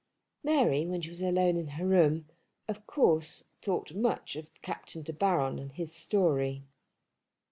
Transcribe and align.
Mary, 0.43 0.87
when 0.87 0.99
she 0.99 1.11
was 1.11 1.21
alone 1.21 1.55
in 1.55 1.67
her 1.67 1.85
room, 1.85 2.25
of 2.67 2.87
course 2.87 3.43
thought 3.61 3.93
much 3.93 4.35
of 4.35 4.51
Captain 4.63 5.03
De 5.03 5.13
Baron 5.13 5.59
and 5.59 5.73
his 5.73 5.93
story. 5.93 6.63